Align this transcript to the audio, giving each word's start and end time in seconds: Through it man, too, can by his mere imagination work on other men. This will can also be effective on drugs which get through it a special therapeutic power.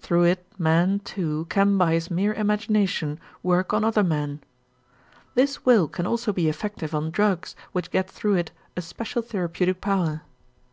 Through 0.00 0.24
it 0.24 0.44
man, 0.58 0.98
too, 1.04 1.46
can 1.50 1.78
by 1.78 1.92
his 1.92 2.10
mere 2.10 2.34
imagination 2.34 3.20
work 3.44 3.72
on 3.72 3.84
other 3.84 4.02
men. 4.02 4.40
This 5.36 5.64
will 5.64 5.86
can 5.86 6.04
also 6.04 6.32
be 6.32 6.48
effective 6.48 6.96
on 6.96 7.12
drugs 7.12 7.54
which 7.70 7.92
get 7.92 8.10
through 8.10 8.34
it 8.38 8.50
a 8.76 8.82
special 8.82 9.22
therapeutic 9.22 9.80
power. 9.80 10.22